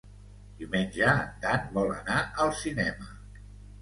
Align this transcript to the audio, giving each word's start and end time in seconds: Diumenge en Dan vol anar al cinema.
Diumenge 0.61 1.05
en 1.11 1.29
Dan 1.45 1.69
vol 1.75 1.93
anar 1.99 2.19
al 2.47 2.55
cinema. 2.63 3.11